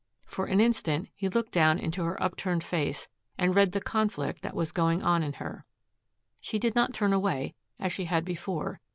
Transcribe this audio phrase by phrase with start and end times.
[0.25, 3.07] For an instant he looked down into her upturned face
[3.37, 5.63] and read the conflict that was going on in her.
[6.39, 8.79] She did not turn away, as she had before.